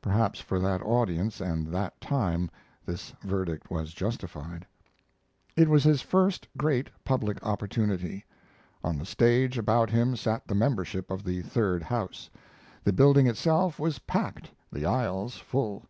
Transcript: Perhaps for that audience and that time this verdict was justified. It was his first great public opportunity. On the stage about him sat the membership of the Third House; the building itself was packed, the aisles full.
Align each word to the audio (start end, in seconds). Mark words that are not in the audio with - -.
Perhaps 0.00 0.40
for 0.40 0.58
that 0.60 0.80
audience 0.80 1.42
and 1.42 1.66
that 1.66 2.00
time 2.00 2.50
this 2.86 3.12
verdict 3.20 3.70
was 3.70 3.92
justified. 3.92 4.64
It 5.56 5.68
was 5.68 5.84
his 5.84 6.00
first 6.00 6.48
great 6.56 6.88
public 7.04 7.36
opportunity. 7.44 8.24
On 8.82 8.96
the 8.96 9.04
stage 9.04 9.58
about 9.58 9.90
him 9.90 10.16
sat 10.16 10.48
the 10.48 10.54
membership 10.54 11.10
of 11.10 11.22
the 11.22 11.42
Third 11.42 11.82
House; 11.82 12.30
the 12.82 12.94
building 12.94 13.26
itself 13.26 13.78
was 13.78 13.98
packed, 13.98 14.50
the 14.72 14.86
aisles 14.86 15.36
full. 15.36 15.84